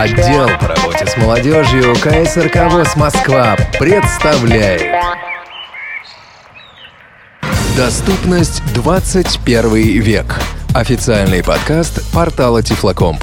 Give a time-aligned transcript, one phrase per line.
[0.00, 4.80] Отдел по работе с молодежью КСРК ВОЗ Москва представляет
[7.76, 10.40] Доступность 21 век.
[10.74, 13.22] Официальный подкаст портала Тифлокомп.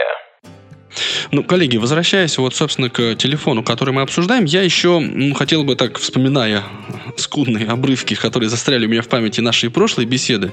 [1.31, 5.75] Ну, коллеги, возвращаясь вот, собственно, к телефону, который мы обсуждаем, я еще ну, хотел бы
[5.75, 6.63] так, вспоминая
[7.17, 10.51] скудные обрывки, которые застряли у меня в памяти нашей прошлой беседы,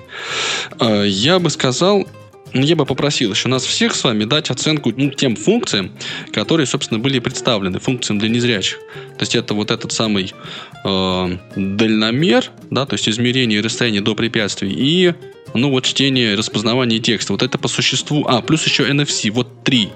[0.80, 2.06] э, я бы сказал,
[2.52, 5.92] ну, я бы попросил еще нас всех с вами дать оценку ну, тем функциям,
[6.32, 8.78] которые, собственно, были представлены, функциям для незрячих.
[9.18, 10.32] То есть это вот этот самый
[10.84, 15.14] э, дальномер, да, то есть измерение расстояния до препятствий и
[15.54, 17.32] ну вот чтение, распознавание текста.
[17.32, 18.24] Вот это по существу.
[18.28, 19.30] А, плюс еще NFC.
[19.30, 19.88] Вот три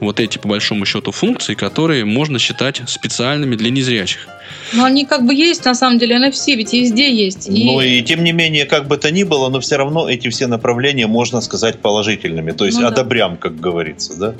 [0.00, 4.28] вот эти, по большому счету, функции, которые можно считать специальными для незрячих.
[4.72, 7.48] Но они как бы есть, на самом деле, NFC ведь везде есть.
[7.48, 7.64] И...
[7.64, 10.46] Ну и тем не менее, как бы то ни было, но все равно эти все
[10.46, 12.52] направления можно сказать положительными.
[12.52, 13.38] То есть ну, одобрям, да.
[13.38, 14.34] как говорится, да?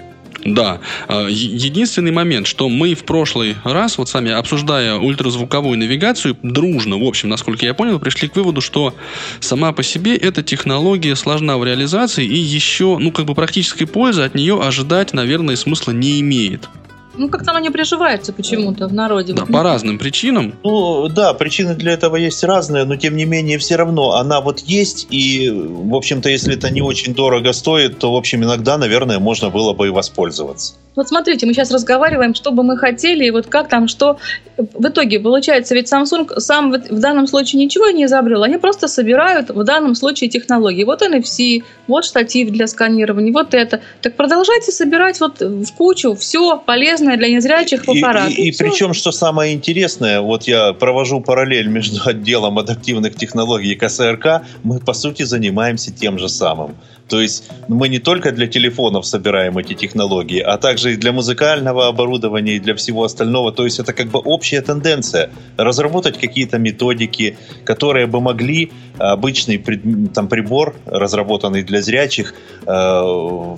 [0.45, 0.81] Да.
[1.09, 7.05] А, единственный момент, что мы в прошлый раз, вот сами обсуждая ультразвуковую навигацию, дружно, в
[7.05, 8.95] общем, насколько я понял, пришли к выводу, что
[9.41, 14.23] сама по себе эта технология сложна в реализации и еще, ну, как бы практической пользы
[14.23, 16.69] от нее ожидать, наверное, смысла не имеет.
[17.17, 19.33] Ну, как-то она не приживается почему-то в народе.
[19.33, 19.53] Да, вот.
[19.53, 20.55] по разным причинам.
[20.62, 24.61] Ну, да, причины для этого есть разные, но тем не менее все равно она вот
[24.61, 29.19] есть, и, в общем-то, если это не очень дорого стоит, то, в общем, иногда, наверное,
[29.19, 30.75] можно было бы и воспользоваться.
[30.97, 34.19] Вот смотрите, мы сейчас разговариваем, что бы мы хотели, и вот как там, что
[34.56, 39.50] в итоге получается, ведь Samsung сам в данном случае ничего не изобрел, они просто собирают
[39.50, 40.84] в данном случае технологии.
[40.84, 43.81] Вот NFC, вот штатив для сканирования, вот это.
[44.03, 48.31] Так продолжайте собирать вот в кучу все полезное для незрячих аппаратов.
[48.31, 53.16] И, и, и, и причем, что самое интересное, вот я провожу параллель между отделом адаптивных
[53.16, 56.76] технологий и КСРК, мы по сути занимаемся тем же самым.
[57.09, 61.87] То есть мы не только для телефонов собираем эти технологии, а также и для музыкального
[61.87, 63.53] оборудования, и для всего остального.
[63.53, 65.31] То есть это как бы общая тенденция.
[65.56, 69.59] Разработать какие-то методики, которые бы могли обычный
[70.14, 72.34] там, прибор, разработанный для зрячих,
[72.66, 73.56] э,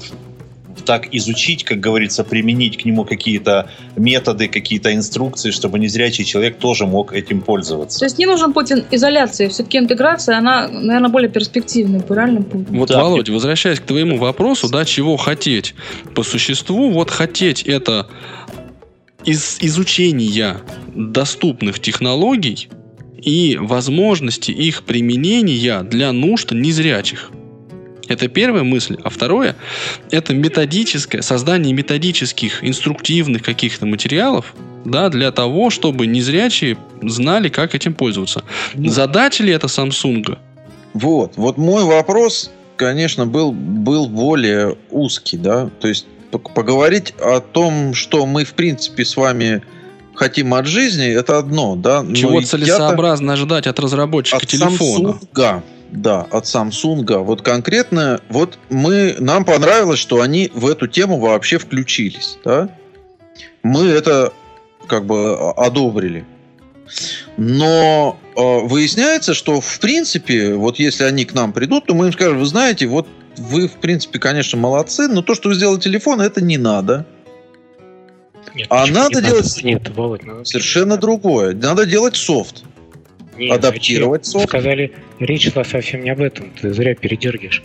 [0.85, 6.87] так изучить, как говорится, применить к нему какие-то методы, какие-то инструкции, чтобы незрячий человек тоже
[6.87, 8.01] мог этим пользоваться.
[8.01, 12.45] То есть не нужен путь изоляции, все-таки интеграция, она, наверное, более перспективная, правильно?
[12.51, 13.03] Вот, да.
[13.03, 15.75] Володя, возвращаясь к твоему вопросу, да, чего хотеть?
[16.15, 18.07] По существу, вот хотеть это
[19.25, 20.59] из изучения
[20.95, 22.69] доступных технологий
[23.21, 27.31] и возможности их применения для нужд незрячих.
[28.09, 28.97] Это первая мысль.
[29.03, 29.57] А второе–
[30.11, 37.95] это методическое, создание методических, инструктивных каких-то материалов, да, для того, чтобы незрячие знали, как этим
[37.95, 38.45] пользоваться.
[38.75, 40.39] Ну, Задача ли это Samsung?
[40.95, 47.95] Вот, вот мой вопрос, конечно, был, был более узкий, да, то есть поговорить о том,
[47.95, 49.63] что мы, в принципе, с вами
[50.15, 52.05] хотим от жизни, это одно, да.
[52.15, 55.19] Чего целесообразно ожидать от разработчика от телефона?
[55.35, 57.23] Samsung, да, от Samsung.
[57.23, 62.69] Вот конкретно, вот мы, нам понравилось, что они в эту тему вообще включились, да.
[63.63, 64.33] Мы это
[64.87, 66.25] как бы одобрили.
[67.37, 72.13] Но э, выясняется, что в принципе, вот если они к нам придут, то мы им
[72.13, 76.21] скажем, вы знаете, вот вы в принципе, конечно, молодцы, но то, что вы сделали телефон,
[76.21, 77.07] это не надо.
[78.55, 79.67] Нет, а надо не делать надо?
[79.67, 81.55] Нет, Володь, надо совершенно другое.
[81.55, 82.65] Надо делать софт.
[83.37, 84.49] Нет, адаптировать софт.
[84.49, 86.51] Сказали, речь шла совсем не об этом.
[86.51, 87.63] Ты зря передергиваешь.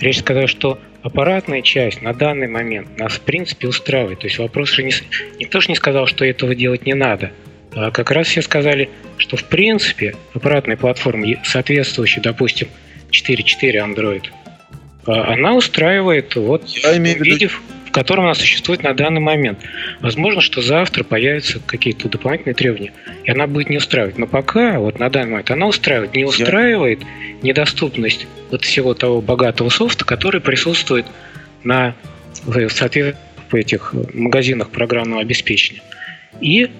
[0.00, 4.20] Речь сказала, что аппаратная часть на данный момент нас в принципе устраивает.
[4.20, 4.92] То есть вопрос же не...
[5.38, 7.32] Никто же не сказал, что этого делать не надо.
[7.74, 12.68] А как раз все сказали, что в принципе аппаратная платформа, соответствующая, допустим,
[13.10, 14.24] 4.4 Android,
[15.06, 19.60] а, она устраивает, вот Я имею увидев, в котором она существует на данный момент.
[20.00, 22.92] Возможно, что завтра появятся какие-то дополнительные требования,
[23.24, 24.18] и она будет не устраивать.
[24.18, 26.14] Но пока, вот на данный момент, она устраивает.
[26.14, 27.00] Не устраивает
[27.42, 31.06] недоступность вот всего того богатого софта, который присутствует
[31.64, 31.94] на
[32.44, 35.82] в соответственно в этих магазинах программного обеспечения.
[36.42, 36.70] И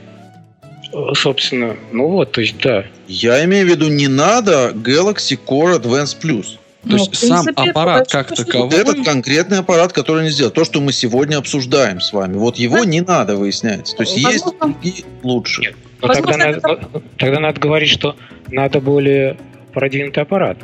[1.14, 2.84] собственно, ну вот, то есть да.
[3.06, 6.58] Я имею в виду, не надо Galaxy Core Advance Plus.
[6.88, 8.74] То есть принципе, сам аппарат как таковой...
[8.74, 10.50] Этот конкретный аппарат, который не сделал.
[10.50, 12.36] То, что мы сегодня обсуждаем с вами.
[12.36, 13.96] Вот его не надо, выясняется.
[13.96, 15.62] То есть есть другие лучше.
[15.62, 15.76] Нет.
[16.00, 17.02] Но тогда, надо, это...
[17.16, 18.16] тогда надо говорить, что
[18.48, 19.36] надо более
[19.72, 20.58] продвинутый аппарат.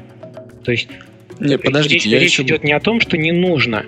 [0.64, 0.88] То есть
[1.40, 2.42] Нет, подождите, речь, речь еще...
[2.42, 3.84] идет не о том, что не нужно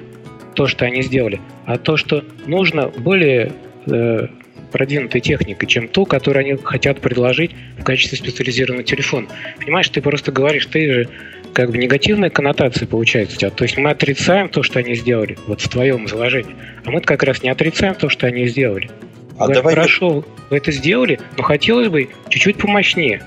[0.55, 3.53] то, что они сделали, а то, что нужно более
[3.87, 4.27] э,
[4.76, 9.26] продвинутой техникой, чем ту, которую они хотят предложить в качестве специализированного телефона.
[9.58, 11.08] Понимаешь, ты просто говоришь, ты же
[11.55, 13.50] как бы негативная коннотация получается у тебя.
[13.50, 16.55] То есть мы отрицаем то, что они сделали, вот в твоем изложении.
[16.84, 18.90] А мы как раз не отрицаем то, что они сделали.
[19.38, 23.23] А Говорим, давай хорошо, вы это сделали, но хотелось бы чуть-чуть помощнее.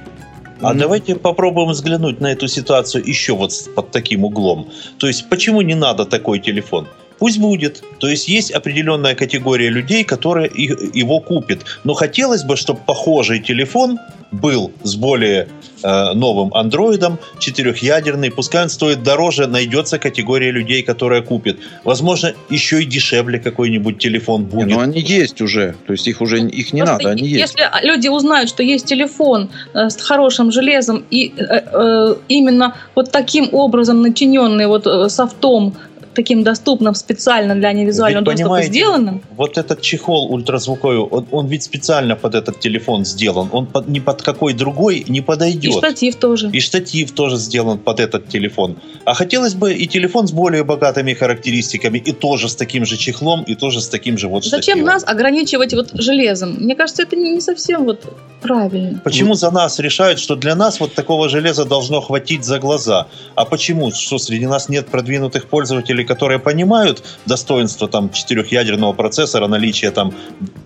[0.62, 0.82] А ну.
[0.82, 4.70] давайте попробуем взглянуть на эту ситуацию еще вот под таким углом.
[5.00, 6.88] То есть, почему не надо такой телефон?
[7.20, 7.84] Пусть будет.
[8.00, 11.66] То есть есть определенная категория людей, которые его купят.
[11.84, 14.00] Но хотелось бы, чтобы похожий телефон
[14.32, 15.48] был с более
[15.84, 21.58] э, новым андроидом, четырехъядерный, пускай он стоит дороже, найдется категория людей, которая купит.
[21.84, 24.68] Возможно, еще и дешевле какой-нибудь телефон будет.
[24.68, 27.56] Не, но они есть уже, то есть их уже их не Просто надо, они есть.
[27.56, 33.12] Если люди узнают, что есть телефон э, с хорошим железом и э, э, именно вот
[33.12, 35.76] таким образом начиненный вот э, софтом
[36.20, 39.22] таким доступным специально для невизуального ведь, доступа сделанным.
[39.38, 43.48] Вот этот чехол ультразвуковой, он, он ведь специально под этот телефон сделан.
[43.54, 45.64] Он под, ни под какой другой не подойдет.
[45.64, 46.50] И штатив тоже.
[46.52, 48.76] И штатив тоже сделан под этот телефон.
[49.06, 53.44] А хотелось бы и телефон с более богатыми характеристиками, и тоже с таким же чехлом,
[53.44, 54.86] и тоже с таким же вот Зачем штативом.
[54.86, 56.58] нас ограничивать вот железом?
[56.60, 58.04] Мне кажется, это не совсем вот
[58.42, 59.00] правильно.
[59.06, 63.08] Почему за нас решают, что для нас вот такого железа должно хватить за глаза?
[63.36, 63.92] А почему?
[63.92, 70.12] Что среди нас нет продвинутых пользователей, которые понимают достоинство там четырехъядерного процессора, наличие там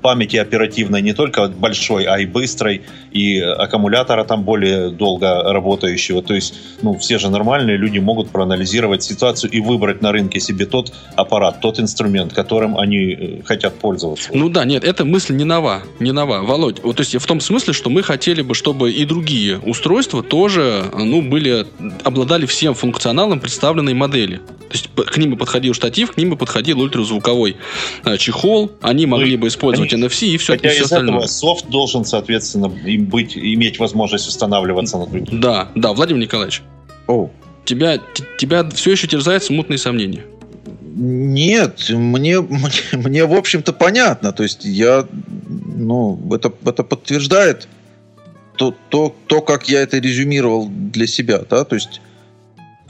[0.02, 6.22] памяти оперативной не только большой, а и быстрой, и аккумулятора там более долго работающего.
[6.22, 10.66] То есть, ну, все же нормальные люди могут проанализировать ситуацию и выбрать на рынке себе
[10.66, 14.30] тот аппарат, тот инструмент, которым они э, хотят пользоваться.
[14.34, 16.40] Ну да, нет, эта мысль не нова, не нова.
[16.40, 20.24] Володь, вот то есть в том смысле, что мы хотели бы, чтобы и другие устройства
[20.24, 21.66] тоже, ну, были,
[22.06, 24.40] обладали всем функционалом представленной модели.
[24.70, 27.58] То есть к ним бы подходил штатив, к ним бы подходил ультразвуковой
[28.06, 30.08] э, чехол, они могли бы использовать Конечно.
[30.08, 31.16] NFC и все, Хотя и все из остальное.
[31.18, 35.40] этого софт должен, соответственно, им быть, иметь возможность устанавливаться на других.
[35.40, 36.62] Да, да, Владимир Николаевич.
[37.08, 37.30] О.
[37.66, 38.00] Тебя,
[38.38, 40.26] тебя все еще терзают смутные сомнения.
[40.96, 44.32] Нет, мне, мне, мне в общем-то понятно.
[44.32, 45.08] То есть я,
[45.76, 47.68] ну, это, это подтверждает
[48.58, 52.02] то, то, то, как я это резюмировал для себя, да, то есть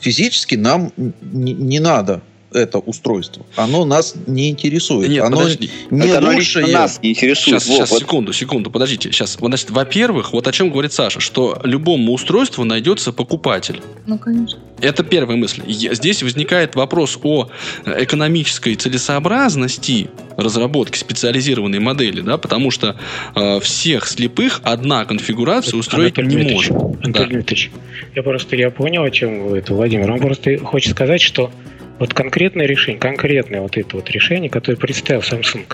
[0.04, 0.92] физически нам
[1.22, 2.22] не, не надо
[2.54, 3.46] это устройство.
[3.56, 5.10] Оно нас не интересует.
[5.10, 5.70] Нет, оно подожди.
[5.90, 6.68] не это лучшее.
[6.68, 7.62] нас не интересует.
[7.62, 9.12] Сейчас, сейчас, секунду, секунду, подождите.
[9.12, 13.82] Сейчас, значит, во-первых, вот о чем говорит Саша, что любому устройству найдется покупатель.
[14.06, 14.60] Ну, конечно.
[14.82, 15.62] Это первая мысль.
[15.68, 17.50] Здесь возникает вопрос о
[17.86, 22.98] экономической целесообразности разработки специализированной модели, да, потому что
[23.36, 26.72] э, всех слепых одна конфигурация устроить Анатолий не может.
[26.72, 27.26] Анатолий да.
[27.26, 27.72] Дмитриевич,
[28.16, 30.12] я просто я понял, о чем это, Владимир.
[30.12, 31.52] Он просто хочет сказать, что
[32.00, 35.66] вот конкретное решение, конкретное вот это вот решение, которое представил Samsung,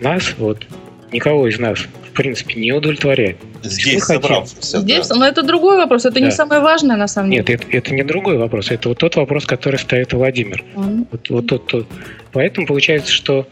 [0.00, 0.66] нас, вот,
[1.12, 3.36] никого из нас, в принципе, не удовлетворяет.
[3.62, 4.56] Здесь собрался.
[4.60, 5.16] Здесь, да.
[5.16, 6.20] но это другой вопрос, это да.
[6.20, 7.44] не самое важное на самом деле.
[7.48, 10.64] Нет, это, это не другой вопрос, это вот тот вопрос, который ставит Владимир.
[10.74, 11.06] Mm-hmm.
[11.10, 11.86] Вот, вот тот, тот.
[12.32, 13.48] Поэтому получается, что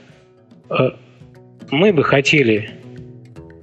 [0.70, 0.74] э,
[1.70, 2.70] мы бы хотели,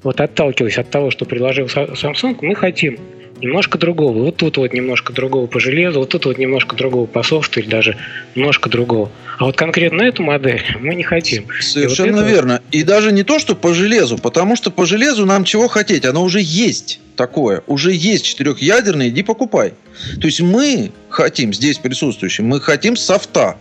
[0.03, 2.97] вот отталкиваясь от того, что предложил Samsung, мы хотим
[3.43, 4.23] немножко другого.
[4.23, 7.67] Вот тут вот немножко другого по железу, вот тут вот немножко другого по софту или
[7.67, 7.97] даже
[8.35, 9.11] немножко другого.
[9.37, 11.45] А вот конкретно эту модель мы не хотим.
[11.59, 12.61] Совершенно и вот верно.
[12.71, 16.23] И даже не то, что по железу, потому что по железу нам чего хотеть, оно
[16.23, 19.73] уже есть такое, уже есть четырехъядерное, иди покупай.
[20.19, 23.57] То есть мы хотим, здесь присутствующие, мы хотим софта.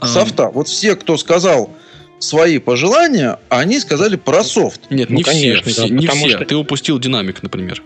[0.00, 0.06] А...
[0.06, 0.48] Софта.
[0.48, 1.70] Вот все, кто сказал
[2.18, 4.82] свои пожелания, они сказали про софт.
[4.90, 6.28] Нет, ну, не конечно, все, да, не все.
[6.30, 6.44] Что...
[6.44, 7.82] Ты упустил динамик, например.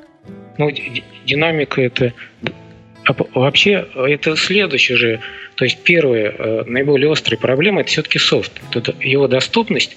[0.58, 0.70] Ну,
[1.24, 2.12] динамика это
[3.04, 5.20] а вообще это следующее же,
[5.54, 9.96] то есть первая э, наиболее острая проблема это все-таки софт, это его доступность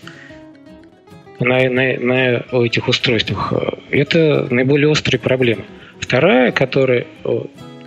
[1.40, 5.66] на, на, на этих устройствах э, это наиболее острая проблема.
[6.00, 7.08] Вторая, которая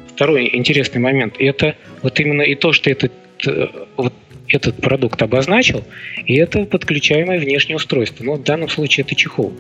[0.09, 3.13] второй интересный момент, это вот именно и то, что этот
[3.47, 4.13] э, вот
[4.49, 5.85] этот продукт обозначил,
[6.27, 8.25] и это подключаемое внешнее устройство.
[8.25, 9.53] Ну, в данном случае это чехол.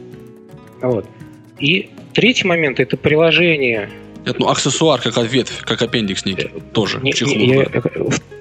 [0.82, 1.06] Вот.
[1.62, 3.88] И третий момент– это приложение.
[4.26, 7.00] Это ну, аксессуар, как ветвь, как аппендикс некий, тоже.
[7.02, 7.66] Не, не, я,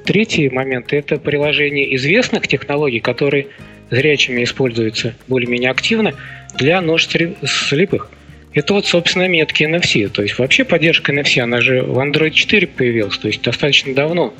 [0.05, 3.47] третий момент– это приложение известных технологий, которые
[3.91, 6.15] зрячими используются более-менее активно
[6.55, 8.09] для нож слепых.
[8.53, 10.09] Это вот, собственно, метки NFC.
[10.09, 14.33] То есть вообще поддержка NFC, она же в Android 4 появилась, то есть достаточно давно.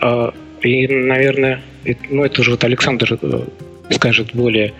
[0.00, 1.62] А, и, наверное,
[2.10, 3.44] ну это уже вот Александр э,
[3.90, 4.74] скажет более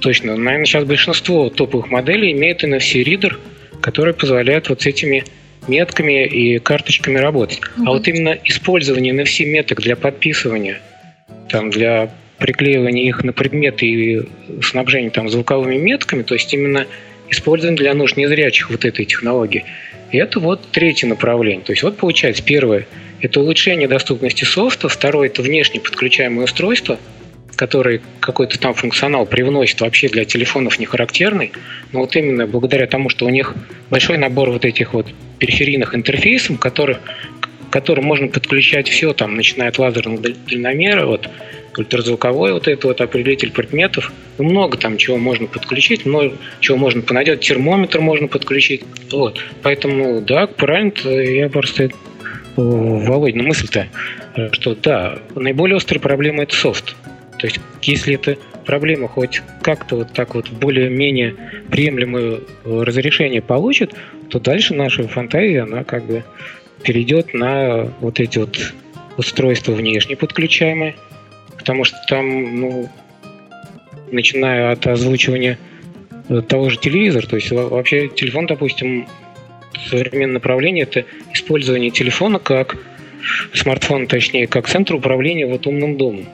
[0.00, 0.36] точно.
[0.36, 3.38] Наверное, сейчас большинство топовых моделей имеет NFC-ридер,
[3.80, 5.24] который позволяет вот с этими
[5.68, 7.60] метками и карточками работать.
[7.60, 7.84] Mm-hmm.
[7.86, 10.80] А вот именно использование NFC-меток для подписывания,
[11.48, 14.22] там, для приклеивания их на предметы и
[14.62, 16.86] снабжения там звуковыми метками, то есть именно
[17.28, 19.64] использование для нужд незрячих вот этой технологии.
[20.12, 21.64] И это вот третье направление.
[21.64, 22.86] То есть вот получается, первое–
[23.20, 26.98] это улучшение доступности софта, второе– это внешне подключаемое устройство,
[27.56, 31.52] который какой-то там функционал привносит вообще для телефонов не характерный,
[31.92, 33.54] но вот именно благодаря тому, что у них
[33.90, 35.06] большой набор вот этих вот
[35.38, 36.98] периферийных интерфейсов, которых,
[37.70, 41.28] которым можно подключать все, там, начиная от лазерного дальномера, вот,
[41.76, 44.12] ультразвуковой вот это вот определитель предметов.
[44.38, 47.40] Ну, много там чего можно подключить, много чего можно понадеть.
[47.40, 48.82] Термометр можно подключить.
[49.10, 49.40] Вот.
[49.62, 51.90] Поэтому, да, правильно, я просто
[52.56, 53.88] Володь, ну мысль-то,
[54.52, 56.94] что да, наиболее острая проблема это софт.
[57.38, 61.36] То есть, если эта проблема хоть как-то вот так вот более-менее
[61.70, 63.94] приемлемое разрешение получит,
[64.30, 66.24] то дальше наша фантазия, она как бы
[66.82, 68.74] перейдет на вот эти вот
[69.16, 70.96] устройства внешне подключаемые,
[71.56, 72.88] потому что там, ну,
[74.10, 75.58] начиная от озвучивания
[76.48, 79.06] того же телевизора, то есть вообще телефон, допустим,
[79.88, 82.76] современное направление это использование телефона как
[83.52, 86.26] смартфона, точнее, как центр управления вот умным домом.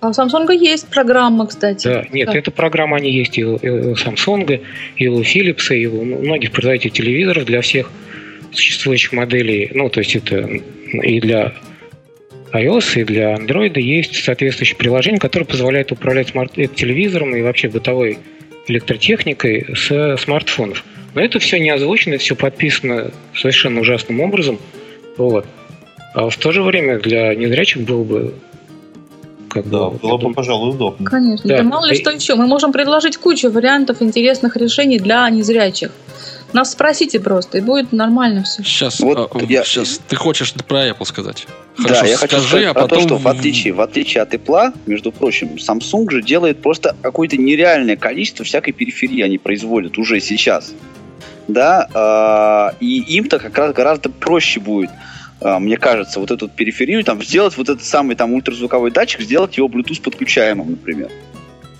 [0.00, 1.86] А у Samsung есть программа, кстати.
[1.88, 2.38] Да, нет, да.
[2.38, 4.60] эта программа, они есть и у, и у Samsung,
[4.96, 7.90] и у Philips, и у многих производителей телевизоров для всех
[8.52, 9.70] существующих моделей.
[9.74, 10.48] Ну, то есть это
[10.92, 11.52] и для
[12.52, 18.18] iOS и для Android есть соответствующее приложение, которое позволяет управлять смарт телевизором и вообще бытовой
[18.68, 20.84] электротехникой с смартфонов.
[21.14, 24.58] Но это все не озвучено, это все подписано совершенно ужасным образом.
[25.16, 25.46] Вот.
[26.14, 28.34] А в то же время для незрячих было бы
[29.48, 31.08] как да, бы, было бы, пожалуй, удобно.
[31.08, 31.48] Конечно.
[31.48, 31.58] Да.
[31.58, 32.34] да мало ли что еще.
[32.34, 35.90] Мы можем предложить кучу вариантов интересных решений для незрячих.
[36.52, 38.62] Нас спросите просто, и будет нормально все.
[38.62, 39.64] Сейчас, вот а, я...
[39.64, 41.46] сейчас ты хочешь про Apple сказать?
[41.76, 42.98] Хорошо, да, я хочу сказать а потом...
[43.00, 47.36] то, что в отличие, в отличие от Apple, между прочим, Samsung же делает просто какое-то
[47.36, 50.72] нереальное количество всякой периферии они производят уже сейчас.
[51.48, 57.04] Да, э, и им-то как раз гораздо проще будет а, мне кажется, вот эту периферию,
[57.04, 61.10] там, сделать вот этот самый там ультразвуковой датчик, сделать его Bluetooth подключаемым, например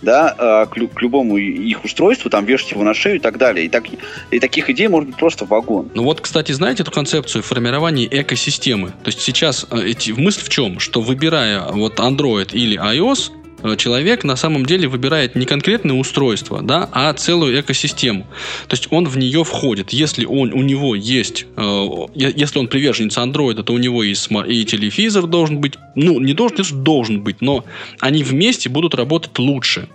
[0.02, 3.66] да, а, к, к любому их устройству, там, вешать его на шею и так далее.
[3.66, 3.84] И, так,
[4.30, 5.90] и таких идей может быть просто вагон.
[5.94, 8.88] Ну вот, кстати, знаете эту концепцию формирования экосистемы?
[8.88, 10.78] То есть сейчас э, эти, мысль в чем?
[10.78, 13.32] Что выбирая вот Android или iOS,
[13.76, 18.26] человек на самом деле выбирает не конкретное устройство, да, а целую экосистему.
[18.68, 19.90] То есть он в нее входит.
[19.90, 24.64] Если он, у него есть, э, если он приверженец андроида, то у него и, и
[24.64, 27.64] телевизор должен быть, ну, не должен, должен быть, но
[28.00, 29.88] они вместе будут работать лучше.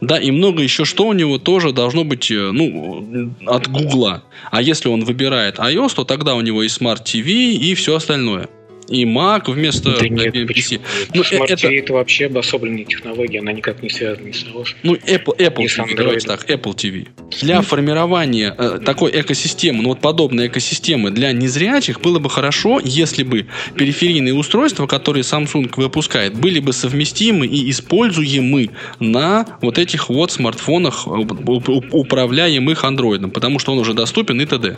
[0.00, 4.22] Да, и много еще что у него тоже должно быть, э, ну, от Гугла.
[4.50, 8.48] А если он выбирает iOS, то тогда у него и Smart TV, и все остальное
[8.92, 10.80] и Mac вместо да нет, PC.
[11.14, 11.66] Ну, Smart это...
[11.66, 14.68] TV это вообще обособленная технология, она никак не связана ни с iOS.
[14.82, 17.08] Ну, Apple, Apple TV, давайте так, Apple TV.
[17.40, 23.22] Для формирования э, такой экосистемы, ну вот подобной экосистемы для незрячих было бы хорошо, если
[23.22, 23.46] бы
[23.76, 28.70] периферийные устройства, которые Samsung выпускает, были бы совместимы и используемы
[29.00, 34.76] на вот этих вот смартфонах, управляемых андроидом, потому что он уже доступен и т.д.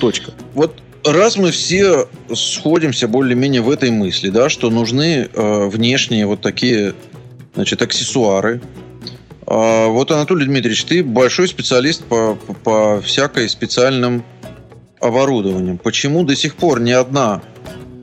[0.00, 0.32] Точка.
[0.54, 6.40] Вот раз мы все сходимся более-менее в этой мысли, да, что нужны э, внешние вот
[6.40, 6.94] такие,
[7.54, 8.60] значит, аксессуары.
[9.46, 14.24] А вот, Анатолий Дмитриевич, ты большой специалист по, по, по всякой специальным
[15.00, 15.78] оборудованием.
[15.78, 17.42] Почему до сих пор ни одна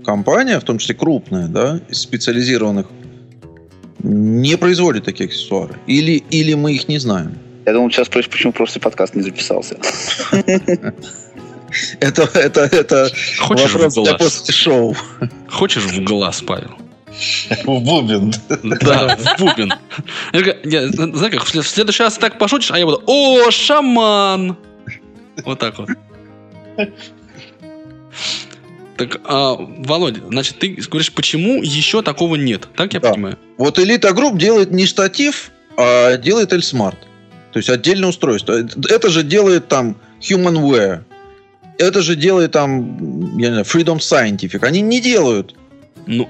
[0.06, 2.88] компания, в том числе крупная, да, из специализированных,
[4.00, 5.76] не производит такие аксессуары?
[5.88, 7.38] Или, или мы их не знаем?
[7.66, 9.78] Я думал, сейчас спросишь, почему просто подкаст не записался.
[12.00, 14.44] Это, это, это Хочешь вопрос в глаз?
[14.44, 14.96] для шоу.
[15.50, 16.72] Хочешь в глаз, Павел?
[17.66, 18.34] В бубен.
[18.82, 19.74] Да, в бубен.
[20.64, 24.58] Я, знаешь, как в следующий раз так пошутишь, а я буду «О, шаман!»
[25.46, 25.90] Вот так вот.
[28.98, 32.68] Так, а, Володя, значит, ты говоришь, почему еще такого нет?
[32.76, 33.12] Так я да.
[33.12, 33.40] понимаю?
[33.58, 36.98] Вот Elite Group делает не штатив, а делает L-Smart.
[37.52, 38.54] То есть отдельное устройство.
[38.90, 41.04] Это же делает там Humanware
[41.78, 44.66] это же делает там, я не знаю, Freedom Scientific.
[44.66, 45.56] Они не делают
[46.06, 46.30] ну,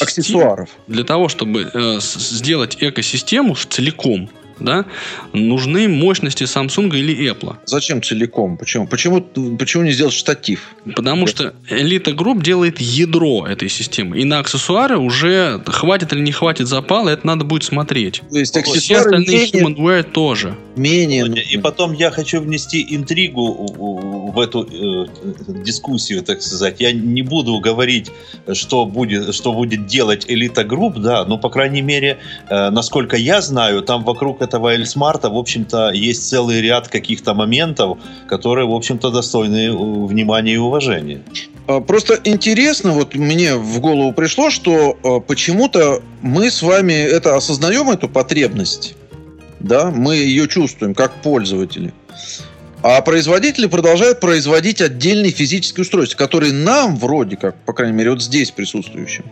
[0.00, 0.70] аксессуаров.
[0.86, 4.30] Для того, чтобы э, сделать экосистему целиком,
[4.60, 4.84] да,
[5.32, 7.56] нужны мощности Samsung или Apple.
[7.66, 8.56] Зачем целиком?
[8.56, 8.86] Почему?
[8.86, 9.20] Почему,
[9.58, 10.74] почему не сделать штатив?
[10.96, 14.18] Потому что Elite Group делает ядро этой системы.
[14.20, 18.22] И на аксессуары уже хватит или не хватит запала, это надо будет смотреть.
[18.30, 20.56] То есть аксессуары Все остальные менее, Humanware тоже.
[20.76, 21.26] Менее.
[21.50, 25.06] И потом я хочу внести интригу в эту э,
[25.64, 26.80] дискуссию, так сказать.
[26.80, 28.10] Я не буду говорить,
[28.52, 32.18] что будет, что будет делать Elite Group, да, но, по крайней мере,
[32.48, 37.98] э, насколько я знаю, там вокруг этого Эльсмарта, в общем-то, есть целый ряд каких-то моментов,
[38.28, 39.72] которые, в общем-то, достойны
[40.06, 41.22] внимания и уважения.
[41.66, 47.36] А, просто интересно, вот мне в голову пришло, что а, почему-то мы с вами это
[47.36, 48.94] осознаем, эту потребность,
[49.60, 51.92] да, мы ее чувствуем как пользователи.
[52.82, 58.22] А производители продолжают производить отдельные физические устройства, которые нам вроде как, по крайней мере, вот
[58.22, 59.24] здесь присутствующим,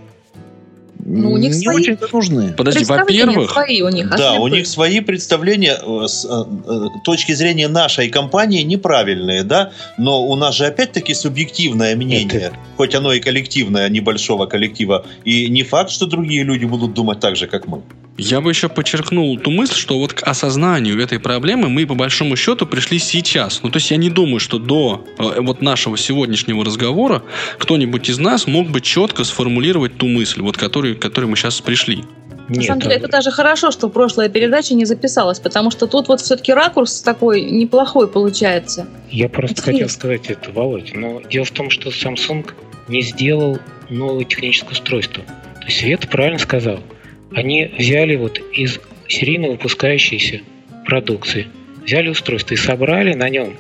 [1.05, 2.53] ну, у них не свои очень нужны.
[2.57, 6.87] Подожди, во-первых, свои у них, а да, у них свои представления э, с э, э,
[7.05, 12.57] точки зрения нашей компании неправильные, да, но у нас же опять-таки субъективное мнение, Это...
[12.77, 17.37] хоть оно и коллективное, небольшого коллектива, и не факт, что другие люди будут думать так
[17.37, 17.83] же, как мы.
[18.19, 22.37] Я бы еще подчеркнул ту мысль, что вот к осознанию этой проблемы мы по большому
[22.37, 23.63] счету пришли сейчас.
[23.63, 27.23] Ну, то есть я не думаю, что до э, вот нашего сегодняшнего разговора
[27.59, 31.61] кто-нибудь из нас мог бы четко сформулировать ту мысль, вот которую, к которой мы сейчас
[31.63, 32.05] пришли.
[32.49, 36.09] Нет, На самом деле, это даже хорошо, что прошлая передача не записалась, потому что тут
[36.09, 38.89] вот все-таки ракурс такой неплохой получается.
[39.11, 39.73] Я просто Интересно.
[39.73, 42.51] хотел сказать это, Володь, но дело в том, что Samsung
[42.89, 45.25] не сделал новое техническое устройство.
[45.25, 46.81] То есть Свет правильно сказал–
[47.35, 50.41] они взяли вот из серийно выпускающейся
[50.87, 51.49] продукции,
[51.85, 53.57] взяли устройство и собрали на нем.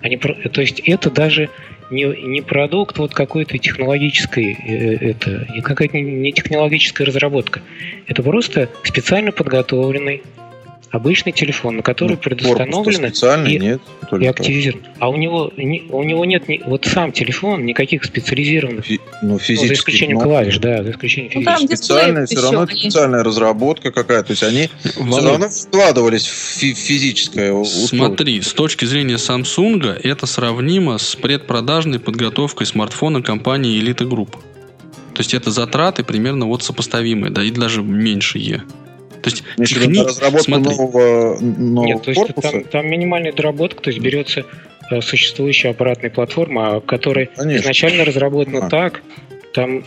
[0.00, 1.48] Они, то есть это даже
[1.90, 7.60] не, не продукт вот какой-то технологической, э, это какая-то не технологическая разработка.
[8.06, 10.22] Это просто специально подготовленный
[10.92, 13.08] обычный телефон, на который ну, предустановлено
[13.48, 13.80] и, нет,
[14.12, 14.84] и активизирован.
[14.98, 19.38] А у него, не, у него нет ни, вот сам телефон никаких специализированных, Фи, ну,
[19.38, 21.78] физических, ну, за исключением ну, клавиш, да, за исключением ну, физических.
[21.78, 26.58] Специальная, все равно это специальная разработка какая-то, то есть они Володь, все равно вкладывались в
[26.58, 28.06] фи- физическое условие.
[28.06, 34.32] Смотри, с точки зрения Samsung это сравнимо с предпродажной подготовкой смартфона компании Elite Group.
[35.14, 38.64] То есть это затраты примерно вот сопоставимые, да, и даже меньшие.
[39.22, 39.98] То есть техни...
[39.98, 40.76] разработку смотри.
[40.76, 42.50] нового, нового Нет, то есть корпуса?
[42.50, 44.44] Там, там минимальная доработка, то есть берется
[44.90, 47.62] э, существующая аппаратная платформа, которая Конечно.
[47.62, 48.68] изначально разработана а.
[48.68, 49.02] так,
[49.54, 49.84] там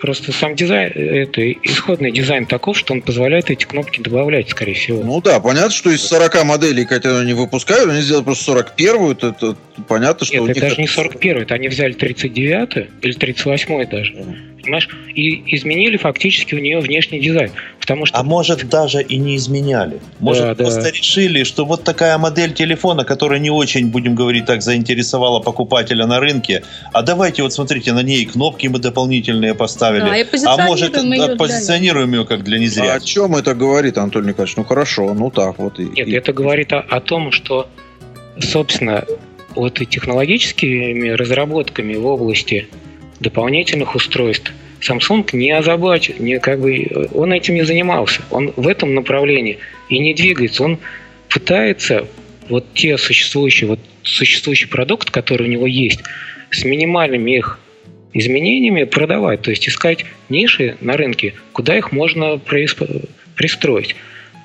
[0.00, 5.02] Просто сам дизайн, это исходный дизайн таков, что он позволяет эти кнопки добавлять, скорее всего.
[5.04, 9.28] Ну да, понятно, что из 40 моделей, которые они выпускают, они сделали просто 41-ю, это,
[9.28, 10.56] это понятно, что Нет, у них...
[10.56, 14.14] это даже не 41 это они взяли 39 или 38 даже.
[14.62, 14.88] Понимаешь?
[15.14, 17.50] И изменили фактически у нее внешний дизайн.
[17.80, 18.18] Потому что...
[18.18, 20.00] А может даже и не изменяли.
[20.18, 20.90] Может да, просто да.
[20.90, 26.20] решили, что вот такая модель телефона, которая не очень, будем говорить так, заинтересовала покупателя на
[26.20, 30.00] рынке, а давайте вот смотрите, на ней кнопки мы дополнительные поставили.
[30.00, 32.92] Да, и а может ее позиционируем ее как для незрячих.
[32.92, 34.56] А о чем это говорит, Анатолий Николаевич?
[34.56, 35.78] Ну хорошо, ну так вот.
[35.78, 36.12] И, Нет, и...
[36.12, 37.68] это говорит о, о том, что,
[38.38, 39.04] собственно,
[39.54, 42.68] вот и технологическими разработками в области
[43.20, 48.22] дополнительных устройств Samsung не озабочен, не, как бы, он этим не занимался.
[48.30, 50.64] Он в этом направлении и не двигается.
[50.64, 50.78] Он
[51.28, 52.06] пытается
[52.48, 56.00] вот те существующие, вот существующий продукт, который у него есть,
[56.50, 57.60] с минимальными их
[58.12, 63.94] изменениями продавать, то есть искать ниши на рынке, куда их можно пристроить.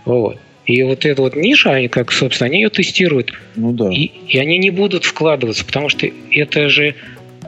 [0.06, 0.38] Вот.
[0.66, 3.34] И вот эта вот ниша, они как, собственно, они ее тестируют.
[3.56, 3.90] Ну да.
[3.92, 6.96] И, и они не будут вкладываться, потому что это же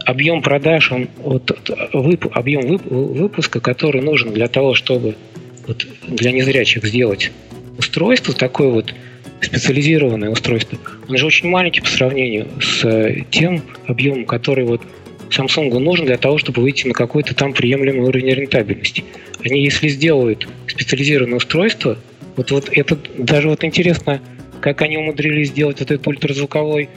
[0.08, 5.16] объем продаж, он, вот, вып, объем вып, выпуска, который нужен для того, чтобы
[5.68, 7.32] вот, для незрячих сделать
[7.78, 8.96] устройство, такое вот
[9.42, 14.82] специализированное устройство, он же очень маленький по сравнению с э, тем объемом, который вот
[15.30, 19.04] Samsung нужен для того, чтобы выйти на какой-то там приемлемый уровень рентабельности.
[19.44, 21.98] Они, если сделают специализированное устройство,
[22.38, 24.22] вот, вот это даже вот интересно,
[24.62, 26.88] как они умудрились сделать вот этот ультразвуковой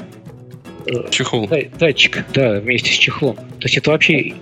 [1.11, 1.48] Чехол.
[1.79, 3.37] Датчик, да, вместе с чехлом.
[3.37, 4.35] То есть это вообще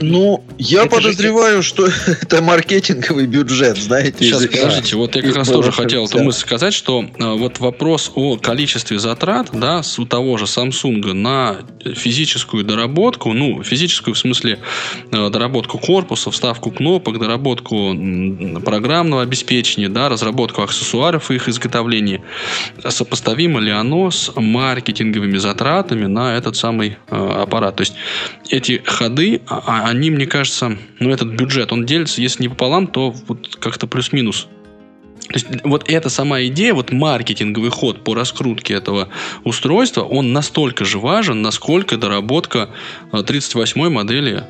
[0.00, 1.68] ну, я это подозреваю, же...
[1.68, 1.86] что
[2.22, 4.24] это маркетинговый бюджет, знаете.
[4.24, 4.48] Сейчас, из...
[4.48, 8.36] подождите, вот я как раз тоже хотел эту мысль сказать, что а, вот вопрос о
[8.36, 11.58] количестве затрат, да, с у того же Samsung на
[11.94, 14.58] физическую доработку, ну, физическую в смысле
[15.12, 17.94] а, доработку корпуса, вставку кнопок, доработку
[18.64, 22.22] программного обеспечения, да, разработку аксессуаров и их изготовление,
[22.88, 27.76] сопоставимо ли оно с маркетинговыми затратами на этот самый э, аппарат?
[27.76, 27.94] То есть
[28.50, 33.10] эти ходы, а, они, мне кажется, ну, этот бюджет, он делится, если не пополам, то
[33.28, 34.48] вот как-то плюс-минус.
[35.28, 39.08] То есть вот эта сама идея, вот маркетинговый ход по раскрутке этого
[39.44, 42.70] устройства, он настолько же важен, насколько доработка
[43.12, 44.44] 38-й модели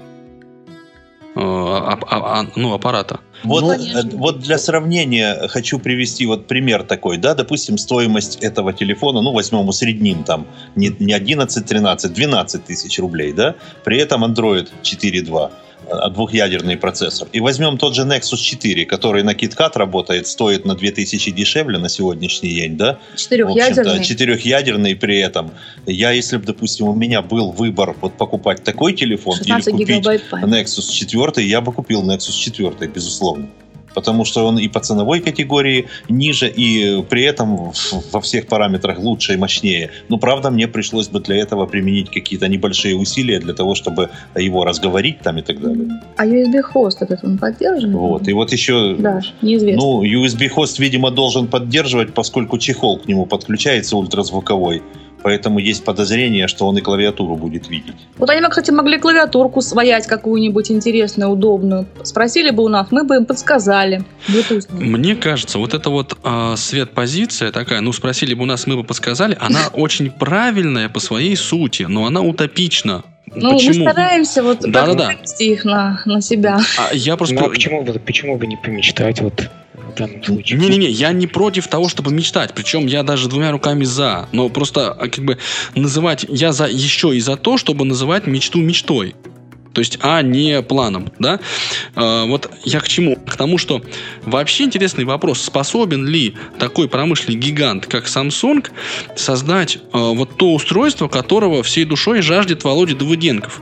[1.37, 3.21] а, а, а, ну, аппарата.
[3.45, 8.73] Вот, ну, э, вот для сравнения хочу привести вот пример такой, да, допустим, стоимость этого
[8.73, 13.55] телефона, ну, возьмем усредним там, не, не 11, 13, 12 тысяч рублей, да,
[13.85, 15.51] при этом Android 4.2
[16.11, 17.29] двухъядерный процессор.
[17.33, 21.89] И возьмем тот же Nexus 4, который на KitKat работает, стоит на 2000 дешевле на
[21.89, 22.99] сегодняшний день, да?
[23.17, 24.05] Четырехъядерный.
[24.05, 25.53] Четырехъядерный при этом.
[25.87, 30.91] Я, если бы, допустим, у меня был выбор вот покупать такой телефон или купить Nexus
[30.91, 33.34] 4, я бы купил Nexus 4, безусловно
[33.95, 37.73] потому что он и по ценовой категории ниже, и при этом
[38.13, 39.91] во всех параметрах лучше и мощнее.
[40.09, 44.65] Но, правда, мне пришлось бы для этого применить какие-то небольшие усилия для того, чтобы его
[44.65, 45.89] разговорить там и так далее.
[46.17, 47.97] А USB-хост этот он поддерживает?
[47.97, 48.97] Вот, и вот еще...
[48.99, 49.83] Да, неизвестно.
[49.83, 54.83] Ну, USB-хост, видимо, должен поддерживать, поскольку чехол к нему подключается ультразвуковой.
[55.25, 57.95] Поэтому есть подозрение, что он и клавиатуру будет видеть.
[58.19, 61.87] Вот они, кстати, могли клавиатурку своять какую-нибудь интересную, удобную.
[62.03, 64.05] Спросили бы у нас, мы бы им подсказали.
[64.69, 68.85] Мне кажется, вот эта вот э, свет-позиция такая, ну, спросили бы у нас, мы бы
[68.85, 73.03] подсказали, она очень правильная по своей сути, но она утопична.
[73.35, 73.87] Ну, почему?
[73.87, 75.13] мы стараемся вот да, да, да.
[75.39, 76.61] их на, на себя.
[76.77, 77.35] А я просто...
[77.35, 79.23] Ну, а почему, почему бы не помечтать?
[79.23, 79.49] Вот
[79.97, 80.59] случае.
[80.59, 82.55] Не-не-не, я не против того, чтобы мечтать.
[82.55, 84.29] Причем я даже двумя руками за.
[84.33, 85.39] Но просто а, как бы
[85.75, 86.27] называть...
[86.29, 89.15] Я за еще и за то, чтобы называть мечту мечтой.
[89.73, 91.41] То есть, а не планом, да?
[91.95, 93.17] А, вот я к чему?
[93.17, 93.83] К тому, что
[94.23, 98.69] вообще интересный вопрос, способен ли такой промышленный гигант, как Samsung,
[99.17, 103.61] создать а, вот то устройство, которого всей душой жаждет Володя Давыденков?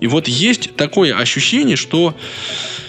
[0.00, 2.83] И вот есть такое ощущение, что Э,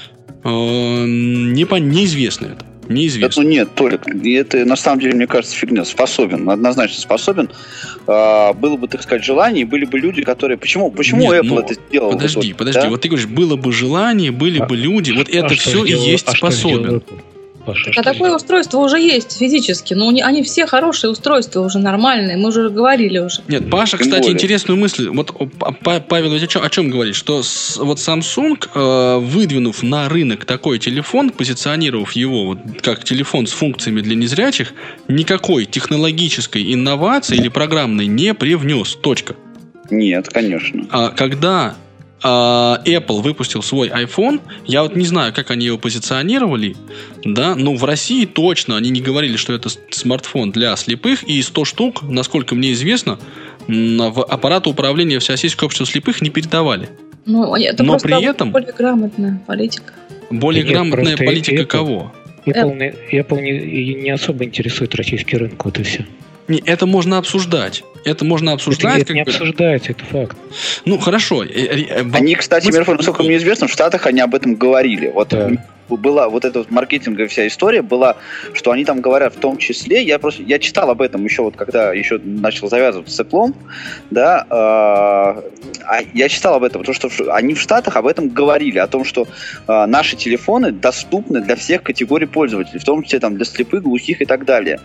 [0.52, 2.66] не по, неизвестно это.
[2.88, 3.26] Неизвестно.
[3.26, 5.86] Это, ну нет, Толик, это на самом деле, мне кажется, фигня.
[5.86, 7.50] Способен, однозначно способен.
[8.08, 10.58] А, было бы, так сказать, желание, были бы люди, которые...
[10.58, 12.12] Почему, почему нет, Apple ну, это сделал?
[12.12, 12.82] Подожди, вот, подожди.
[12.82, 12.90] Да?
[12.90, 15.12] Вот ты говоришь, было бы желание, были а, бы люди.
[15.12, 17.02] Вот а это все и есть а способен.
[17.66, 18.42] Паша, а такое делать?
[18.42, 23.42] устройство уже есть физически, но они все хорошие устройства уже нормальные, мы уже говорили уже.
[23.48, 24.34] Нет, Паша, кстати, более.
[24.34, 25.10] интересную мысль.
[25.10, 25.34] Вот
[25.82, 30.80] Павел о чем, о чем говорит, что с, вот Samsung, э, выдвинув на рынок такой
[30.80, 34.74] телефон, позиционировав его вот, как телефон с функциями для незрячих,
[35.08, 38.96] никакой технологической инновации или программной не привнес.
[39.02, 39.36] Точка.
[39.90, 40.88] Нет, конечно.
[40.92, 41.76] А когда
[42.24, 44.42] Apple выпустил свой iPhone.
[44.66, 46.76] Я вот не знаю, как они его позиционировали,
[47.24, 51.66] да, но в России точно они не говорили, что это смартфон для слепых, и 100
[51.66, 53.20] штук, насколько мне известно,
[53.68, 56.90] в аппарат управления Всероссийского общества слепых не передавали.
[57.26, 58.52] Ну, это но при этом...
[58.52, 59.94] более грамотная политика.
[60.30, 62.14] Более Нет, грамотная политика Apple, кого?
[62.46, 66.06] Apple, Apple не, не особо интересует российский рынок, вот и все.
[66.48, 67.84] Не, это можно обсуждать.
[68.04, 69.02] Это можно обсуждать.
[69.02, 69.32] Это, это не бы...
[69.32, 70.38] обсуждается, это факт.
[70.86, 71.44] Ну, хорошо.
[71.44, 72.80] Э, э, они, кстати, мы...
[72.96, 75.08] насколько мне известно, в Штатах они об этом говорили.
[75.08, 75.52] Вот да
[75.90, 78.18] была вот эта вот маркетинговая вся история была,
[78.54, 81.56] что они там говорят в том числе, я просто, я читал об этом еще вот
[81.56, 83.54] когда еще начал завязываться с Apple,
[84.12, 88.88] да, э, я читал об этом, потому что они в Штатах об этом говорили, о
[88.88, 89.28] том, что
[89.68, 94.22] э, наши телефоны доступны для всех категорий пользователей, в том числе там для слепых, глухих
[94.22, 94.80] и так далее.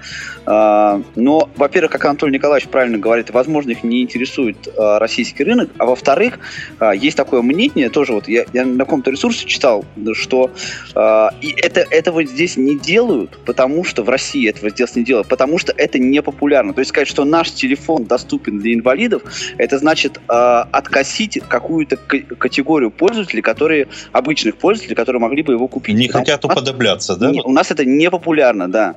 [0.47, 5.71] Э, но, во-первых, как Анатолий Николаевич правильно говорит, возможно, их не интересует э, российский рынок,
[5.79, 6.39] а во-вторых,
[6.81, 9.85] э, есть такое мнение, тоже вот я, я на каком-то ресурсе читал,
[10.15, 10.51] что
[10.93, 15.59] и это, этого здесь не делают, потому что в России этого здесь не делают, потому
[15.59, 16.75] что это не популярно.
[16.75, 19.23] То есть сказать, что наш телефон доступен для инвалидов,
[19.59, 25.97] это значит э, откосить какую-то категорию пользователей, которые обычных пользователей, которые могли бы его купить.
[25.97, 27.31] Не потому хотят уподобляться, да?
[27.31, 28.97] Не, у нас это не популярно, да.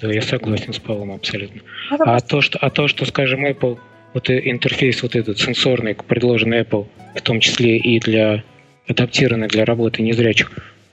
[0.00, 1.62] Да, я согласен с Павлом абсолютно.
[1.90, 3.78] А то, что, а то, что, скажем, Apple,
[4.12, 8.42] вот интерфейс вот этот сенсорный, предложенный Apple, в том числе и для
[8.88, 10.50] адаптированный для работы незрячих,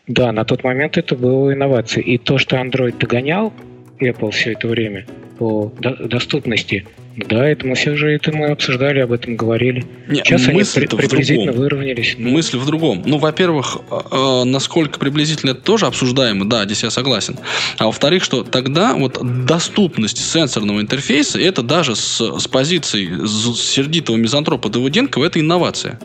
[0.07, 2.15] да, на тот момент это было инновацией.
[2.15, 3.53] И то, что Android догонял
[3.99, 5.05] Apple все это время
[5.37, 6.85] по до- доступности,
[7.15, 9.85] да, это мы все уже это мы обсуждали, об этом говорили.
[10.07, 12.15] Не, Сейчас они при- приблизительно выровнялись.
[12.17, 12.29] Но...
[12.31, 13.03] Мысль в другом.
[13.05, 17.37] Ну, во-первых, э, э, насколько приблизительно это тоже обсуждаемо, да, здесь я согласен.
[17.77, 24.69] А во-вторых, что тогда вот доступность сенсорного интерфейса, это даже с, с позиции сердитого мизантропа
[24.69, 25.99] Давыденкова, это инновация.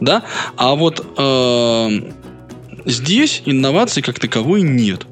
[0.00, 0.22] Да?
[0.56, 2.00] А вот э,
[2.88, 5.06] Здесь инноваций как таковой нет.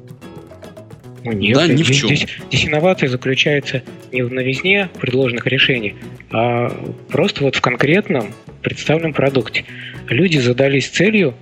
[1.23, 2.09] Ну, нет, да, ни в чем.
[2.09, 5.93] Здесь, здесь инновация заключается не в новизне предложенных решений,
[6.31, 6.69] а
[7.09, 9.65] просто вот в конкретном представленном продукте.
[10.07, 11.35] Люди задались целью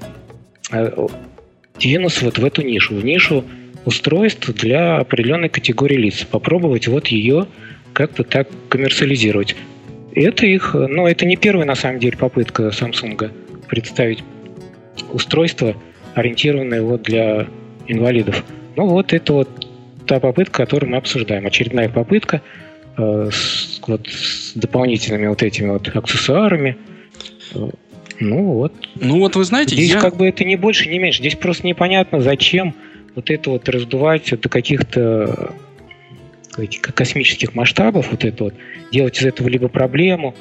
[0.72, 1.08] э,
[1.80, 3.46] двинуться вот в эту нишу, в нишу
[3.86, 6.26] устройств для определенной категории лиц.
[6.30, 7.48] Попробовать вот ее
[7.94, 9.56] как-то так коммерциализировать.
[10.14, 13.32] Это их, ну, это не первая на самом деле попытка Samsung
[13.70, 14.22] представить
[15.14, 15.76] устройство,
[16.16, 17.48] ориентированное вот для
[17.88, 18.44] инвалидов.
[18.76, 19.68] Ну вот это вот
[20.08, 21.46] та попытка, которую мы обсуждаем.
[21.46, 22.42] Очередная попытка
[22.98, 26.78] э, с, вот, с дополнительными вот этими вот аксессуарами.
[28.20, 28.74] Ну вот.
[28.96, 30.00] Ну вот вы знаете, здесь я...
[30.00, 31.20] как бы это не больше, не меньше.
[31.20, 32.74] Здесь просто непонятно, зачем
[33.14, 35.54] вот это вот раздувать до каких-то
[36.94, 38.54] космических масштабов, вот это вот,
[38.92, 40.36] делать из этого либо проблему,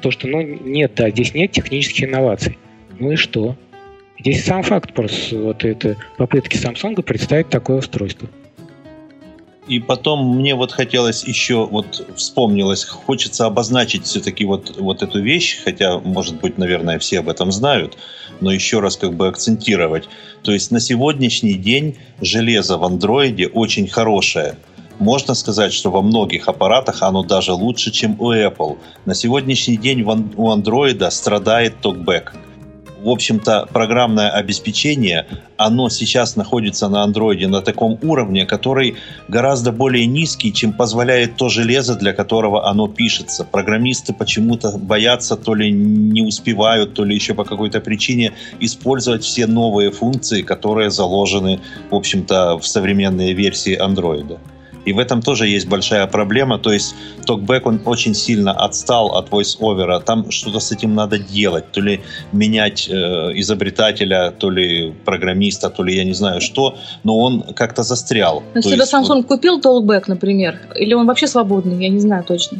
[0.00, 2.58] то, что, ну, нет, да, здесь нет технических инноваций.
[2.98, 3.56] Ну и что?
[4.20, 8.28] Здесь сам факт просто вот это попытки Samsung представить такое устройство.
[9.68, 15.58] И потом мне вот хотелось еще, вот вспомнилось, хочется обозначить все-таки вот, вот эту вещь,
[15.62, 17.98] хотя, может быть, наверное, все об этом знают,
[18.40, 20.08] но еще раз как бы акцентировать.
[20.42, 24.56] То есть на сегодняшний день железо в андроиде очень хорошее.
[24.98, 28.78] Можно сказать, что во многих аппаратах оно даже лучше, чем у Apple.
[29.04, 32.34] На сегодняшний день у Android страдает токбэк
[33.02, 38.96] в общем-то, программное обеспечение, оно сейчас находится на андроиде на таком уровне, который
[39.28, 43.44] гораздо более низкий, чем позволяет то железо, для которого оно пишется.
[43.44, 49.46] Программисты почему-то боятся, то ли не успевают, то ли еще по какой-то причине использовать все
[49.46, 54.38] новые функции, которые заложены, в общем-то, в современные версии андроида.
[54.88, 56.58] И в этом тоже есть большая проблема.
[56.58, 56.94] То есть
[57.26, 60.02] TalkBack, он очень сильно отстал от VoiceOver.
[60.02, 61.70] Там что-то с этим надо делать.
[61.72, 62.00] То ли
[62.32, 62.94] менять э,
[63.34, 66.76] изобретателя, то ли программиста, то ли я не знаю что.
[67.04, 68.42] Но он как-то застрял.
[68.54, 69.26] Если Samsung вот...
[69.26, 72.58] купил TalkBack, например, или он вообще свободный, я не знаю точно.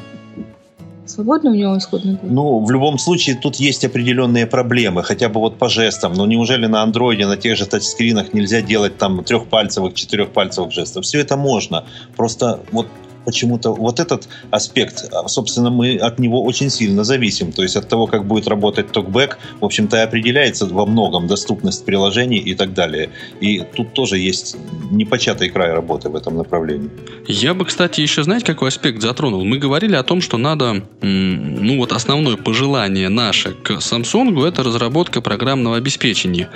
[1.08, 2.30] Свободный у него исходный код?
[2.30, 6.12] Ну, в любом случае, тут есть определенные проблемы, хотя бы вот по жестам.
[6.12, 11.04] Но неужели на андроиде, на тех же тачскринах нельзя делать там трехпальцевых, четырехпальцевых жестов?
[11.04, 11.84] Все это можно.
[12.14, 12.86] Просто вот
[13.28, 17.52] почему-то вот этот аспект, а, собственно, мы от него очень сильно зависим.
[17.52, 21.84] То есть от того, как будет работать токбэк, в общем-то, и определяется во многом доступность
[21.84, 23.10] приложений и так далее.
[23.42, 24.56] И тут тоже есть
[24.90, 26.88] непочатый край работы в этом направлении.
[27.26, 29.44] Я бы, кстати, еще, знаете, какой аспект затронул?
[29.44, 35.20] Мы говорили о том, что надо, ну вот основное пожелание наше к Samsung это разработка
[35.20, 36.48] программного обеспечения.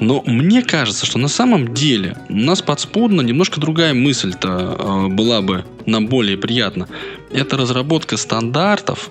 [0.00, 5.42] Но мне кажется, что на самом деле у нас подспудно немножко другая мысль-то а, была
[5.42, 6.88] бы нам более приятно,
[7.32, 9.10] это разработка стандартов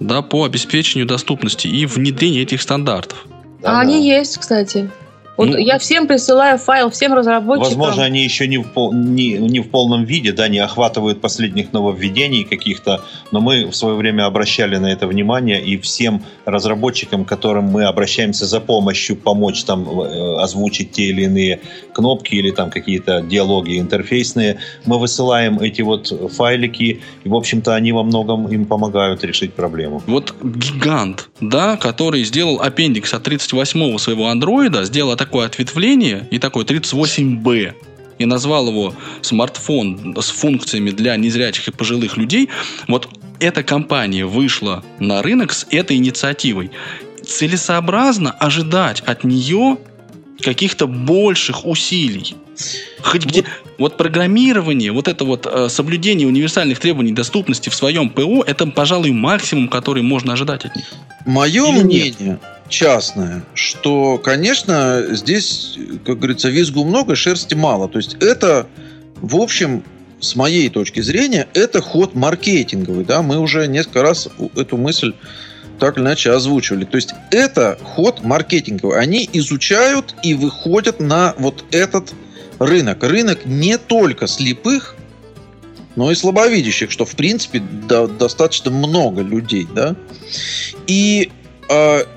[0.00, 3.26] да, по обеспечению доступности и внедрение этих стандартов.
[3.62, 4.90] Да, а они есть, кстати.
[5.38, 7.78] Вот ну, я всем присылаю файл, всем разработчикам.
[7.78, 11.72] Возможно, они еще не в, пол, не, не в полном виде, да, не охватывают последних
[11.72, 17.66] нововведений каких-то, но мы в свое время обращали на это внимание, и всем разработчикам, которым
[17.66, 21.60] мы обращаемся за помощью, помочь там э, озвучить те или иные
[21.92, 27.92] кнопки или там какие-то диалоги интерфейсные, мы высылаем эти вот файлики, и, в общем-то, они
[27.92, 30.02] во многом им помогают решить проблему.
[30.08, 36.38] Вот гигант, да, который сделал аппендикс от 38-го своего андроида, сделал так такое ответвление и
[36.38, 37.74] такой 38Б
[38.18, 42.48] и назвал его смартфон с функциями для незрячих и пожилых людей,
[42.88, 43.08] вот
[43.40, 46.70] эта компания вышла на рынок с этой инициативой.
[47.22, 49.76] Целесообразно ожидать от нее
[50.40, 52.34] каких-то больших усилий.
[53.02, 53.44] Хоть где,
[53.76, 59.12] вот программирование, вот это вот э, соблюдение универсальных требований доступности в своем ПО, это, пожалуй,
[59.12, 60.86] максимум, который можно ожидать от них.
[61.26, 62.40] Мое Или мнение, нет?
[62.68, 67.88] Частное, что, конечно, здесь, как говорится, визгу много, шерсти мало.
[67.88, 68.66] То есть это,
[69.16, 69.82] в общем,
[70.20, 73.04] с моей точки зрения, это ход маркетинговый.
[73.04, 73.22] Да?
[73.22, 75.14] Мы уже несколько раз эту мысль
[75.78, 76.84] так или иначе озвучивали.
[76.84, 78.98] То есть это ход маркетинговый.
[78.98, 82.12] Они изучают и выходят на вот этот
[82.58, 83.02] рынок.
[83.04, 84.96] Рынок не только слепых,
[85.94, 89.96] но и слабовидящих, что в принципе да, достаточно много людей, да.
[90.86, 91.30] И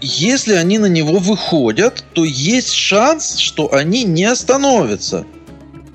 [0.01, 5.25] если они на него выходят, то есть шанс, что они не остановятся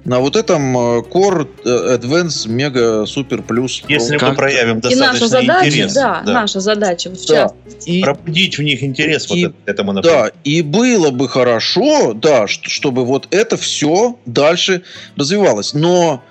[0.06, 3.84] на вот этом э, Core э, Advance Mega Super Plus.
[3.88, 4.30] Если как...
[4.30, 5.94] мы проявим достаточно и наша задача, интерес.
[5.94, 7.50] Да, да, наша задача в да.
[7.84, 10.32] И, Пробудить в них интерес и, вот этому направлению.
[10.32, 14.82] Да, и было бы хорошо, да, чтобы вот это все дальше
[15.16, 15.74] развивалось.
[15.74, 16.22] Но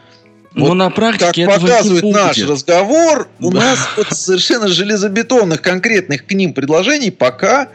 [0.55, 3.59] но вот на практике как показывает наш разговор, у да.
[3.59, 7.69] нас вот совершенно железобетонных конкретных к ним предложений пока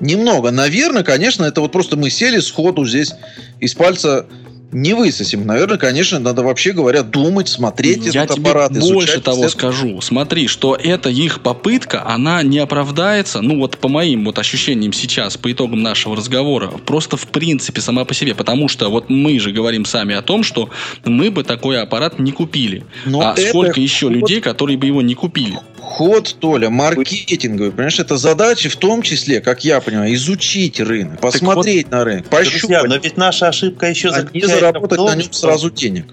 [0.00, 0.50] немного.
[0.50, 3.12] Наверное, конечно, это вот просто мы сели сходу здесь
[3.60, 4.26] из пальца
[4.74, 5.46] не высосим.
[5.46, 8.72] Наверное, конечно, надо вообще говоря думать, смотреть Я этот тебе аппарат.
[8.72, 10.00] больше того скажу.
[10.00, 15.36] Смотри, что эта их попытка, она не оправдается, ну вот по моим вот ощущениям сейчас,
[15.36, 18.34] по итогам нашего разговора, просто в принципе сама по себе.
[18.34, 20.70] Потому что вот мы же говорим сами о том, что
[21.04, 22.84] мы бы такой аппарат не купили.
[23.06, 25.58] Но а сколько еще людей, которые бы его не купили?
[25.94, 27.70] Ход, Толя, маркетинговый.
[27.70, 32.26] Понимаешь, это задача в том числе, как я понимаю, изучить рынок, посмотреть вот, на рынок,
[32.26, 32.60] пощупать.
[32.62, 36.06] Друзья, но ведь наша ошибка еще заключается заработать на нем сразу денег.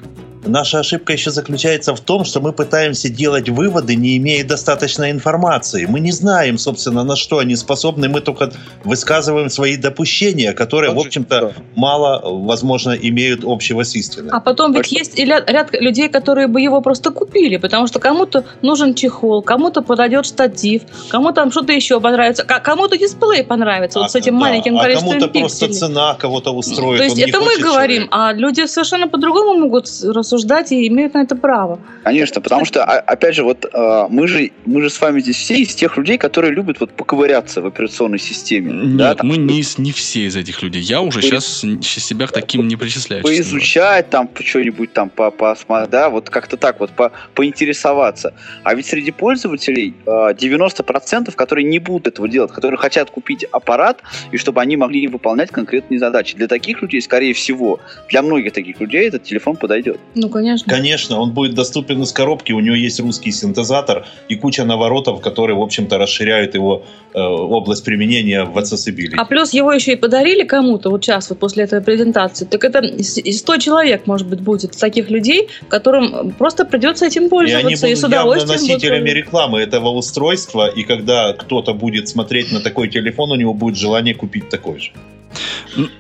[0.45, 5.85] Наша ошибка еще заключается в том, что мы пытаемся делать выводы, не имея достаточной информации.
[5.85, 8.09] Мы не знаем, собственно, на что они способны.
[8.09, 8.51] Мы только
[8.83, 14.29] высказываем свои допущения, которые, в общем-то, мало, возможно, имеют общего с истиной.
[14.31, 17.99] А потом ведь есть и ряд, ряд людей, которые бы его просто купили, потому что
[17.99, 24.03] кому-то нужен чехол, кому-то подойдет штатив, кому-то там что-то еще понравится, кому-то дисплей понравится а,
[24.03, 26.97] вот с этим да, маленьким а количеством кому-то просто цена кого-то устроит.
[26.97, 28.09] То есть это мы говорим, человек.
[28.11, 30.30] а люди совершенно по-другому могут рассуждать
[30.71, 31.79] и имеют на это право.
[32.03, 35.55] Конечно, потому что, опять же, вот а, мы же, мы же с вами здесь все
[35.55, 38.71] из тех людей, которые любят вот поковыряться в операционной системе.
[38.71, 40.81] Нет, да, там, мы не, не все из этих людей.
[40.81, 41.25] Я уже по...
[41.25, 41.65] сейчас
[42.03, 43.23] себя к таким не причисляю.
[43.23, 45.55] Поизучать там что-нибудь там, по, по,
[45.89, 48.33] да, вот как-то так вот по, поинтересоваться.
[48.63, 54.01] А ведь среди пользователей 90%, а, которые не будут этого делать, которые хотят купить аппарат,
[54.31, 56.35] и чтобы они могли выполнять конкретные задачи.
[56.35, 59.99] Для таких людей, скорее всего, для многих таких людей этот телефон подойдет.
[60.21, 60.71] Ну, конечно.
[60.71, 65.57] Конечно, он будет доступен из коробки, у него есть русский синтезатор и куча наворотов, которые,
[65.57, 69.15] в общем-то, расширяют его э, область применения в accessibility.
[69.17, 72.45] А плюс его еще и подарили кому-то вот сейчас, вот после этой презентации.
[72.45, 77.67] Так это 100 человек, может быть, будет таких людей, которым просто придется этим пользоваться.
[77.67, 79.15] И они будут и с удовольствием носителями будут...
[79.15, 84.13] рекламы этого устройства, и когда кто-то будет смотреть на такой телефон, у него будет желание
[84.13, 84.91] купить такой же.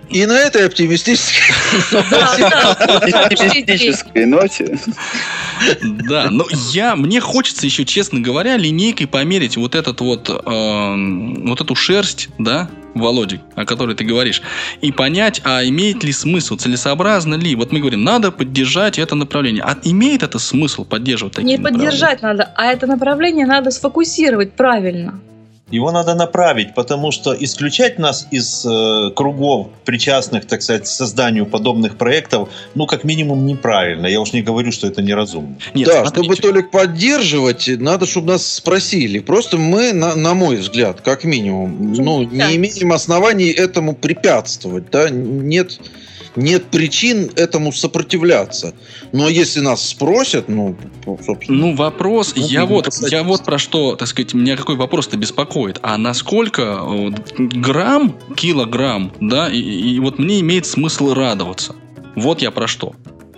[0.09, 1.55] И на этой оптимистической
[4.25, 4.77] ноте.
[5.81, 10.33] Да, но я, мне хочется еще, честно говоря, линейкой померить вот этот вот, э,
[11.45, 14.41] вот эту шерсть, да, Володя, о которой ты говоришь,
[14.81, 17.55] и понять, а имеет ли смысл, целесообразно ли.
[17.55, 19.63] Вот мы говорим, надо поддержать это направление.
[19.63, 25.19] А имеет это смысл поддерживать такие Не поддержать надо, а это направление надо сфокусировать правильно.
[25.71, 31.45] Его надо направить, потому что исключать нас из э, кругов, причастных, так сказать, к созданию
[31.45, 34.07] подобных проектов, ну, как минимум, неправильно.
[34.07, 35.55] Я уж не говорю, что это неразумно.
[35.73, 36.23] Нет, да, смотрите.
[36.23, 39.19] чтобы Толик поддерживать, надо, чтобы нас спросили.
[39.19, 44.89] Просто мы, на, на мой взгляд, как минимум, ну, не имеем оснований этому препятствовать.
[44.91, 45.09] Да?
[45.09, 45.79] Нет
[46.35, 48.73] нет причин этому сопротивляться.
[49.11, 50.75] Но если нас спросят, ну,
[51.25, 51.57] собственно...
[51.57, 55.79] Ну, вопрос, ну, я, вот, я вот про что, так сказать, меня какой вопрос-то беспокоит.
[55.81, 56.81] А насколько
[57.37, 61.75] грамм, килограмм, да, и, и вот мне имеет смысл радоваться?
[62.15, 62.93] Вот я про что.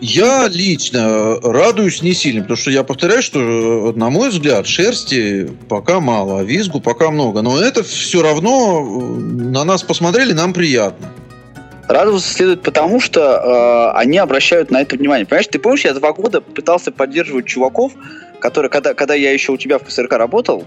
[0.05, 6.01] Я лично радуюсь не сильно, потому что я повторяю, что, на мой взгляд, шерсти пока
[6.01, 7.41] мало, а визгу пока много.
[7.41, 11.09] Но это все равно на нас посмотрели, нам приятно.
[11.87, 15.25] Радоваться следует потому, что э, они обращают на это внимание.
[15.25, 17.93] Понимаешь, ты помнишь, я два года пытался поддерживать чуваков,
[18.39, 20.63] которые, когда, когда я еще у тебя в КСРК работал,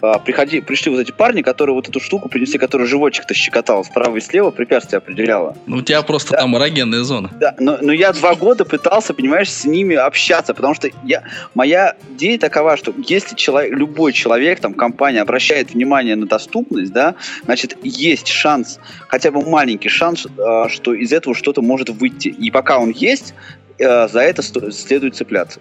[0.00, 4.16] а, приходи, пришли вот эти парни, которые вот эту штуку принесли, которая животик-то щекотала справа
[4.16, 5.56] и слева, препятствие определяла.
[5.66, 6.38] Ну, у тебя просто да.
[6.38, 7.30] там эрогенная зона.
[7.38, 11.96] Да, но, но я два года пытался, понимаешь, с ними общаться, потому что я, моя
[12.10, 17.76] идея такова, что если человек, любой человек, там, компания обращает внимание на доступность, да, значит,
[17.82, 22.28] есть шанс, хотя бы маленький шанс, а, что из этого что-то может выйти.
[22.28, 23.34] И пока он есть,
[23.78, 25.60] э, за это следует цепляться.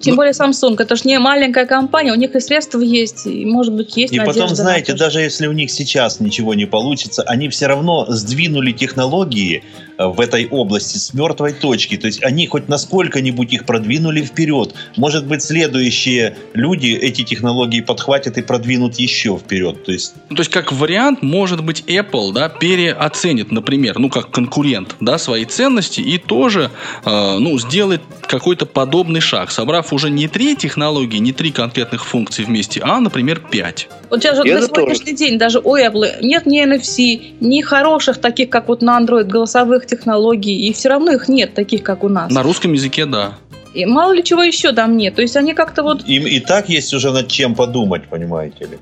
[0.00, 3.46] Тем ну, более Samsung, это же не маленькая компания, у них и средства есть, и
[3.46, 7.48] может быть есть И потом, знаете, даже если у них сейчас ничего не получится, они
[7.48, 9.62] все равно сдвинули технологии
[9.98, 11.96] в этой области с мертвой точки.
[11.96, 14.74] То есть они хоть насколько-нибудь их продвинули вперед.
[14.96, 19.84] Может быть, следующие люди эти технологии подхватят и продвинут еще вперед.
[19.84, 24.30] То есть, ну, то есть как вариант, может быть, Apple да, переоценит, например, ну как
[24.30, 26.70] конкурент, да, свои ценности и тоже
[27.04, 32.44] э, ну, сделает какой-то подобный шаг, собрав уже не три технологии, не три конкретных функции
[32.44, 33.88] вместе, а, например, пять.
[34.10, 35.16] Вот сейчас же на сегодняшний тоже.
[35.16, 39.83] день даже у Apple нет ни NFC, ни хороших таких, как вот на Android, голосовых
[39.86, 42.30] технологий, и все равно их нет таких, как у нас.
[42.32, 43.34] На русском языке, да.
[43.74, 45.16] И мало ли чего еще там нет.
[45.16, 46.06] То есть они как-то вот...
[46.06, 48.78] Им и так есть уже над чем подумать, понимаете ли.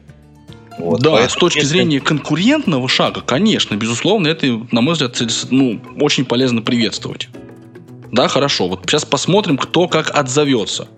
[0.79, 1.69] Вот, да, поэтому, с точки если...
[1.69, 5.17] зрения конкурентного шага, конечно, безусловно, это, на мой взгляд,
[5.51, 7.29] ну, очень полезно приветствовать.
[8.11, 8.69] Да, хорошо.
[8.69, 10.89] Вот сейчас посмотрим, кто как отзовется.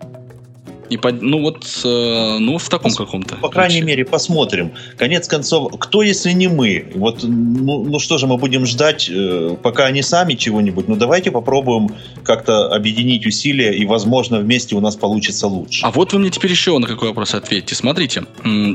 [0.94, 3.34] И под, ну вот, э, ну в таком каком-то.
[3.36, 3.86] По крайней ключе.
[3.86, 4.70] мере, посмотрим.
[4.96, 6.86] Конец концов, кто если не мы?
[6.94, 10.86] Вот, ну, ну что же мы будем ждать, э, пока они сами чего-нибудь?
[10.86, 11.88] Ну давайте попробуем
[12.22, 15.84] как-то объединить усилия и, возможно, вместе у нас получится лучше.
[15.84, 17.74] А вот вы мне теперь еще на какой вопрос ответите.
[17.74, 18.22] Смотрите,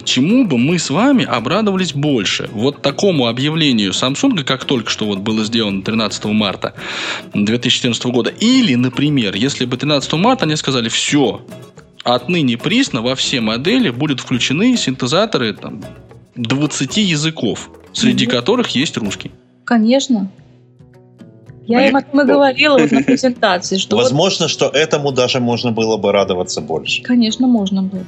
[0.03, 2.49] чему бы мы с вами обрадовались больше?
[2.51, 6.73] Вот такому объявлению Samsung, как только что вот было сделано 13 марта
[7.33, 11.41] 2014 года, или, например, если бы 13 марта они сказали, все,
[12.03, 15.81] отныне присно во все модели будут включены синтезаторы там,
[16.35, 18.29] 20 языков, среди mm-hmm.
[18.29, 19.31] которых есть русский.
[19.65, 20.31] Конечно.
[21.67, 24.51] Я им этом и говорила вот на презентации, что Возможно, вот...
[24.51, 27.03] что этому даже можно было бы радоваться больше.
[27.03, 28.05] Конечно, можно было.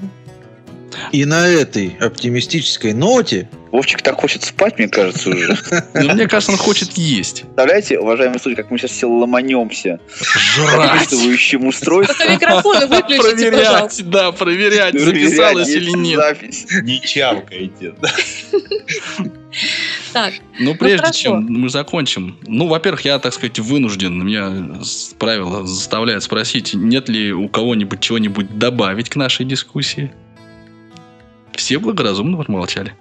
[1.12, 5.58] И на этой оптимистической ноте Вовчик так хочет спать, мне кажется, уже.
[5.94, 7.44] Ну, мне кажется, он хочет есть.
[7.44, 10.00] Представляете, уважаемые слушатели, как мы сейчас все ломанемся
[10.36, 11.14] Жрать.
[11.14, 12.32] устройством.
[12.34, 16.20] микрофоны выключите, Проверять, да, проверять, записалось или нет.
[16.20, 16.66] Запись.
[16.84, 17.94] Не чавкайте.
[20.14, 24.82] Так, ну, прежде ну, чем мы закончим, ну, во-первых, я, так сказать, вынужден, меня
[25.20, 30.12] правило заставляет спросить, нет ли у кого-нибудь чего-нибудь добавить к нашей дискуссии?
[31.62, 32.96] Все благоразумно промолчали.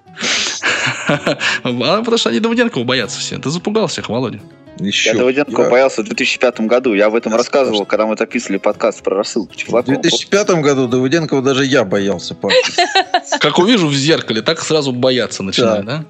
[1.09, 3.39] А потому что они Давыденкова боятся все.
[3.39, 4.39] Ты запугал всех, Володя.
[4.79, 5.11] Еще.
[5.11, 5.71] Я Давыденкова я...
[5.71, 6.93] боялся в 2005 году.
[6.93, 11.65] Я об этом рассказывал, когда мы записывали подкаст про рассылку В 2005 году Давыденкова даже
[11.65, 12.37] я боялся.
[13.41, 16.05] Как увижу в зеркале, так сразу бояться начинаю, да?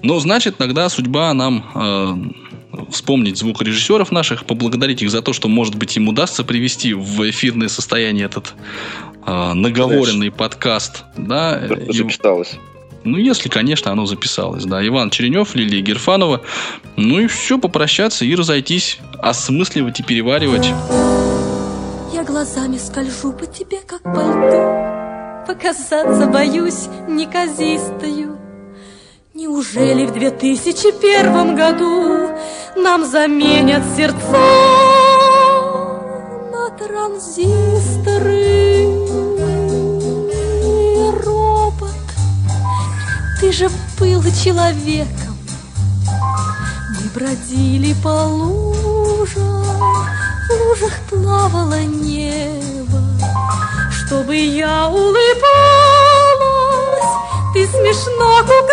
[0.00, 2.39] Ну, значит, тогда судьба нам э,
[2.90, 7.68] вспомнить звукорежиссеров наших, поблагодарить их за то, что, может быть, им удастся привести в эфирное
[7.68, 8.54] состояние этот
[9.26, 11.04] э, наговоренный подкаст.
[11.16, 12.58] Да, записалось.
[13.02, 14.86] Ну, если, конечно, оно записалось, да.
[14.86, 16.42] Иван Черенев, Лилия Герфанова.
[16.96, 20.66] Ну и все, попрощаться и разойтись, осмысливать и переваривать.
[22.12, 25.46] Я глазами скольжу по тебе, как по льду.
[25.46, 28.39] Показаться боюсь неказистою.
[29.42, 32.28] Неужели в 2001 году
[32.76, 34.36] нам заменят сердца
[36.52, 38.50] на транзисторы?
[43.40, 45.38] Ты же был человеком.
[46.90, 53.00] Мы бродили по лужам, в лужах плавало небо.
[53.90, 55.30] Чтобы я улыбалась,
[57.52, 58.70] ты смешно кукарекал.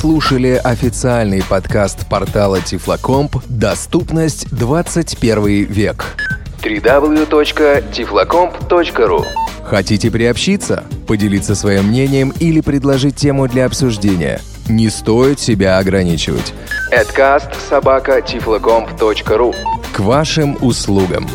[0.00, 6.16] Слушали официальный подкаст портала Тифлокомп «Доступность 21 век»
[6.62, 9.26] www.tiflocomp.ru
[9.62, 14.40] Хотите приобщиться, поделиться своим мнением или предложить тему для обсуждения?
[14.70, 16.54] Не стоит себя ограничивать.
[16.94, 19.54] Adcast собака tiflocomp.ru
[19.92, 21.28] К вашим услугам.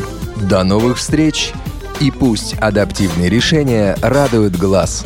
[0.50, 1.52] До новых встреч
[2.00, 5.06] и пусть адаптивные решения радуют глаз.